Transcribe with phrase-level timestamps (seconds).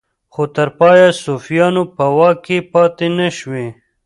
[0.33, 3.67] خو تر پایه صفویانو په واک کې پاتې نشوې.